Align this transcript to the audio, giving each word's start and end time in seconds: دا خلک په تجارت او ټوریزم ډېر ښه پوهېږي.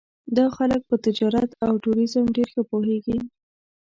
دا 0.37 0.45
خلک 0.57 0.81
په 0.89 0.95
تجارت 1.05 1.49
او 1.65 1.73
ټوریزم 1.83 2.25
ډېر 2.35 2.47
ښه 2.53 2.61
پوهېږي. 2.69 3.17